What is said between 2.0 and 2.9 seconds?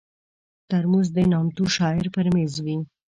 پر مېز وي.